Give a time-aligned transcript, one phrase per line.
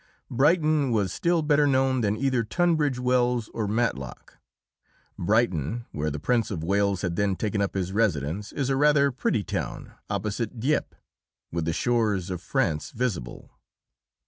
[0.31, 4.39] Brighton was still better known than either Tunbridge Wells or Matlock.
[5.15, 9.11] Brighton, where the Prince of Wales had then taken up his residence, is a rather
[9.11, 10.97] pretty town opposite Dieppe,
[11.51, 13.51] with the shores of France visible.